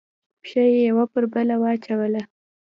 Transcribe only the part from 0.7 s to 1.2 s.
یې یوه